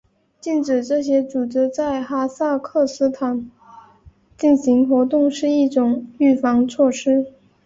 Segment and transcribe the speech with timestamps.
[0.39, 3.51] 禁止这些组织在哈萨克斯坦
[4.35, 7.31] 进行活动是一种预防措施。